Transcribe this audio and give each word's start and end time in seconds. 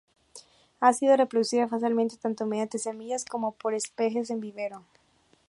Ha 0.79 0.93
sido 0.93 1.15
reproducido 1.15 1.67
fácilmente 1.67 2.17
tanto 2.17 2.47
mediante 2.47 2.79
semillas 2.79 3.23
como 3.23 3.51
por 3.51 3.75
esquejes 3.75 4.31
en 4.31 4.39
vivero. 4.39 4.83